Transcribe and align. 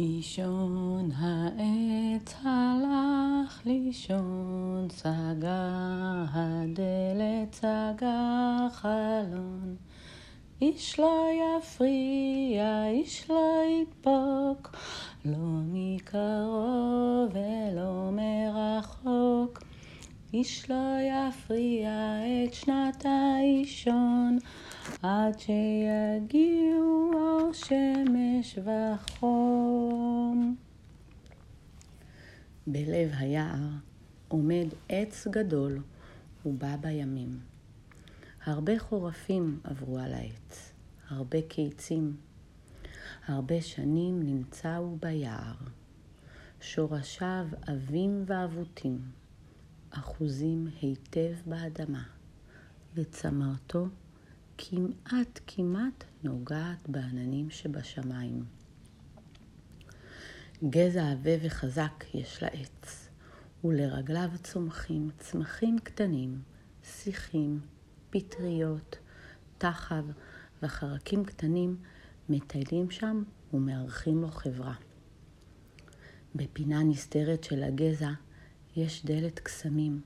אישון 0.00 1.10
העץ 1.16 2.34
הלך 2.42 3.60
לישון, 3.66 4.88
סגר 4.90 6.24
הדלת, 6.32 7.54
סגר 7.54 8.68
חלון. 8.72 9.76
איש 10.62 11.00
לא 11.00 11.26
יפריע, 11.32 12.86
איש 12.86 13.30
לא 13.30 13.62
ידפוק, 13.80 14.76
לא 15.24 15.38
מקרוב 15.72 17.30
ולא 17.32 18.10
מרחוק. 18.12 19.62
איש 20.34 20.70
לא 20.70 20.96
יפריע 21.00 21.90
את 22.44 22.54
שנת 22.54 23.06
האישון, 23.06 24.38
עד 25.02 25.38
שיגיעו 25.38 27.10
אור 27.14 27.52
שמש 28.42 28.58
וחום. 28.58 30.56
בלב 32.66 33.10
היער 33.12 33.68
עומד 34.28 34.66
עץ 34.88 35.26
גדול 35.30 35.82
ובא 36.46 36.76
בימים. 36.76 37.40
הרבה 38.44 38.78
חורפים 38.78 39.60
עברו 39.64 39.98
על 39.98 40.14
העץ, 40.14 40.72
הרבה 41.08 41.42
קיצים. 41.48 42.16
הרבה 43.26 43.62
שנים 43.62 44.22
נמצא 44.22 44.76
הוא 44.76 44.98
ביער. 45.00 45.54
שורשיו 46.60 47.46
עבים 47.66 48.24
ואבותים, 48.26 49.00
אחוזים 49.90 50.68
היטב 50.80 51.32
באדמה, 51.46 52.02
וצמרתו 52.94 53.86
כמעט 54.62 55.40
כמעט 55.46 56.04
נוגעת 56.22 56.88
בעננים 56.88 57.50
שבשמיים. 57.50 58.44
גזע 60.70 61.10
עבה 61.10 61.30
וחזק 61.42 62.04
יש 62.14 62.42
לעץ, 62.42 63.08
ולרגליו 63.64 64.28
צומחים 64.42 65.10
צמחים 65.18 65.78
קטנים, 65.78 66.42
שיחים, 66.82 67.60
פטריות, 68.10 68.96
תחב 69.58 70.04
וחרקים 70.62 71.24
קטנים 71.24 71.76
מטיילים 72.28 72.90
שם 72.90 73.22
ומארחים 73.52 74.22
לו 74.22 74.28
חברה. 74.28 74.74
בפינה 76.34 76.82
נסתרת 76.82 77.44
של 77.44 77.62
הגזע 77.62 78.10
יש 78.76 79.04
דלת 79.04 79.38
קסמים 79.38 80.00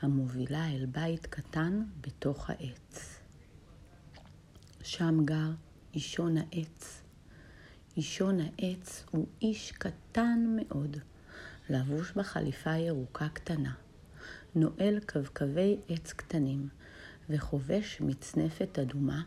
המובילה 0.00 0.68
אל 0.68 0.86
בית 0.86 1.26
קטן 1.26 1.82
בתוך 2.00 2.50
העץ. 2.50 3.21
שם 4.82 5.24
גר 5.24 5.50
אישון 5.94 6.36
העץ. 6.36 7.02
אישון 7.96 8.38
העץ 8.40 9.04
הוא 9.10 9.26
איש 9.42 9.72
קטן 9.72 10.56
מאוד, 10.56 10.96
לבוש 11.70 12.12
בחליפה 12.12 12.70
ירוקה 12.70 13.28
קטנה, 13.28 13.72
נועל 14.54 15.00
קווקווי 15.06 15.76
עץ 15.88 16.12
קטנים 16.12 16.68
וחובש 17.30 18.00
מצנפת 18.00 18.78
אדומה, 18.78 19.22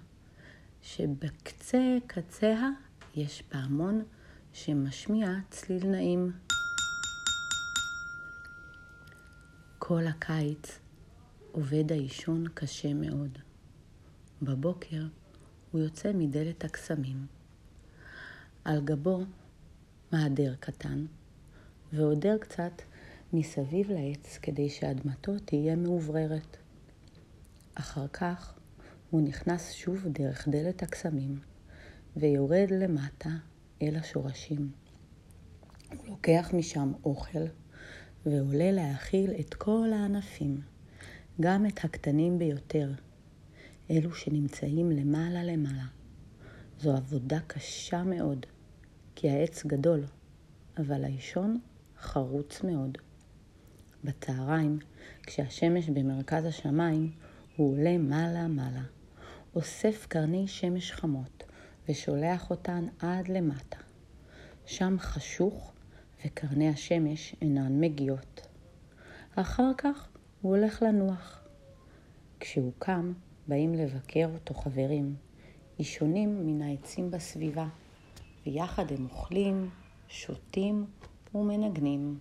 שבקצה 0.81 1.97
קציה 2.07 2.69
יש 3.15 3.41
פעמון 3.41 4.03
שמשמיע 4.53 5.27
צליל 5.49 5.87
נעים. 5.87 6.31
כל 9.79 10.07
הקיץ 10.07 10.79
עובד 11.51 11.91
האישון 11.91 12.45
קשה 12.53 12.93
מאוד. 12.93 13.37
בבוקר 14.41 15.01
הוא 15.75 15.83
יוצא 15.83 16.11
מדלת 16.13 16.63
הקסמים. 16.63 17.25
על 18.65 18.81
גבו 18.85 19.19
מעדר 20.11 20.55
קטן, 20.59 21.05
ועודר 21.93 22.37
קצת 22.37 22.81
מסביב 23.33 23.91
לעץ 23.91 24.37
כדי 24.41 24.69
שאדמתו 24.69 25.39
תהיה 25.45 25.75
מאובררת. 25.75 26.57
אחר 27.73 28.07
כך 28.07 28.59
הוא 29.09 29.21
נכנס 29.21 29.71
שוב 29.71 30.07
דרך 30.07 30.47
דלת 30.47 30.83
הקסמים, 30.83 31.39
ויורד 32.17 32.67
למטה 32.71 33.29
אל 33.81 33.95
השורשים. 33.95 34.71
הוא 35.89 36.07
לוקח 36.07 36.49
משם 36.53 36.91
אוכל, 37.05 37.45
ועולה 38.25 38.71
להאכיל 38.71 39.31
את 39.39 39.53
כל 39.53 39.89
הענפים, 39.93 40.61
גם 41.41 41.65
את 41.65 41.85
הקטנים 41.85 42.39
ביותר, 42.39 42.91
אלו 43.89 44.13
שנמצאים 44.13 44.91
למעלה 44.91 45.43
למעלה. 45.43 45.85
זו 46.79 46.95
עבודה 46.95 47.39
קשה 47.47 48.03
מאוד, 48.03 48.45
כי 49.15 49.29
העץ 49.29 49.65
גדול, 49.65 50.03
אבל 50.77 51.03
האישון 51.03 51.59
חרוץ 51.99 52.63
מאוד. 52.63 52.97
בצהריים, 54.03 54.79
כשהשמש 55.23 55.89
במרכז 55.89 56.45
השמיים, 56.45 57.11
הוא 57.55 57.73
עולה 57.73 57.97
מעלה-מעלה, 57.97 58.83
אוסף 59.55 60.05
קרני 60.09 60.47
שמש 60.47 60.91
חמות 60.91 61.43
ושולח 61.89 62.49
אותן 62.49 62.85
עד 62.99 63.27
למטה. 63.27 63.77
שם 64.65 64.95
חשוך 64.99 65.73
וקרני 66.25 66.69
השמש 66.69 67.35
אינן 67.41 67.81
מגיעות. 67.81 68.47
אחר 69.35 69.71
כך 69.77 70.07
הוא 70.41 70.55
הולך 70.55 70.81
לנוח. 70.81 71.43
כשהוא 72.39 72.71
קם, 72.79 73.13
באים 73.47 73.73
לבקר 73.73 74.29
אותו 74.33 74.53
חברים, 74.53 75.15
אישונים 75.79 76.47
מן 76.47 76.61
העצים 76.61 77.11
בסביבה, 77.11 77.67
ויחד 78.45 78.91
הם 78.91 79.07
אוכלים, 79.11 79.69
שותים 80.07 80.85
ומנגנים. 81.35 82.19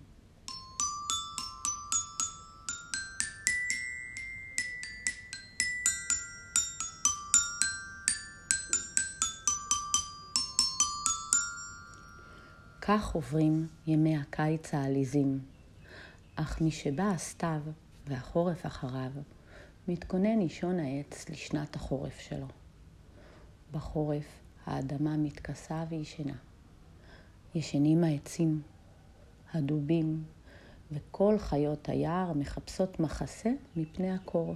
כך 12.81 13.15
עוברים 13.15 13.67
ימי 13.87 14.17
הקיץ 14.17 14.73
העליזים. 14.73 15.39
אך 16.35 16.61
משבא 16.61 17.03
הסתיו 17.03 17.61
והחורף 18.07 18.65
אחריו, 18.65 19.11
מתכונן 19.87 20.41
אישון 20.41 20.79
העץ 20.79 21.29
לשנת 21.29 21.75
החורף 21.75 22.19
שלו. 22.19 22.47
בחורף 23.71 24.25
האדמה 24.65 25.17
מתכסה 25.17 25.83
וישנה. 25.89 26.35
ישנים 27.55 28.03
העצים, 28.03 28.61
הדובים 29.53 30.23
וכל 30.91 31.35
חיות 31.39 31.89
היער 31.89 32.33
מחפשות 32.33 32.99
מחסה 32.99 33.49
מפני 33.75 34.11
הקור. 34.11 34.55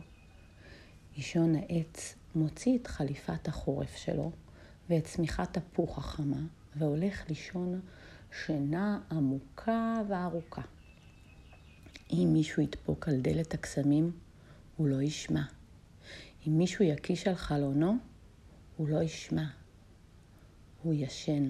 אישון 1.18 1.56
העץ 1.56 2.16
מוציא 2.36 2.78
את 2.78 2.88
חליפת 2.88 3.48
החורף 3.48 3.96
שלו 3.96 4.32
ואת 4.90 5.04
צמיחת 5.04 5.58
הפוך 5.58 5.98
החמה 5.98 6.42
והולך 6.76 7.30
לישון 7.30 7.82
שינה 8.46 9.00
עמוקה 9.12 10.02
וארוכה. 10.08 10.62
אם 12.14 12.30
מישהו 12.34 12.64
ידפוק 12.64 13.08
על 13.08 13.22
דלת 13.22 13.54
הקסמים, 13.54 14.12
הוא 14.80 14.88
לא 14.88 15.02
ישמע. 15.02 15.44
אם 16.48 16.58
מישהו 16.58 16.86
יקיש 16.86 17.28
על 17.28 17.36
חלונו, 17.36 17.98
הוא 18.78 18.88
לא 18.88 19.04
ישמע. 19.04 19.46
הוא 20.84 20.94
ישן. 20.94 21.48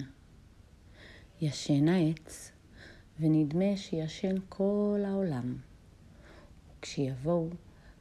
ישן 1.40 1.88
העץ, 1.88 2.52
ונדמה 3.20 3.76
שישן 3.76 4.34
כל 4.48 5.00
העולם. 5.06 5.56
וכשיבואו 6.78 7.48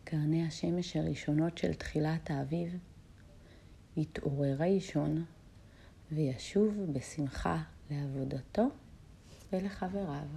קרני 0.03 0.45
השמש 0.47 0.95
הראשונות 0.95 1.57
של 1.57 1.73
תחילת 1.73 2.31
האביב, 2.31 2.77
יתעורר 3.97 4.61
האישון 4.61 5.25
וישוב 6.11 6.73
בשמחה 6.93 7.63
לעבודתו 7.91 8.67
ולחבריו. 9.53 10.27